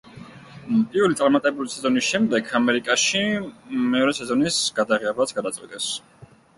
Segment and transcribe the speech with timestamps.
[0.93, 3.23] პირველი წარმატებული სეზონის შემდეგ, ამერიკაში
[3.93, 5.97] მეორე სეზონის გადაღებაც გადაწყვიტეს.